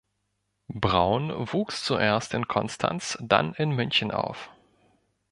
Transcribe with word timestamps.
Braun 0.73 1.31
wuchs 1.53 1.83
zuerst 1.83 2.33
in 2.33 2.47
Konstanz, 2.47 3.19
dann 3.21 3.53
in 3.53 3.69
München 3.69 4.09
auf. 4.09 4.49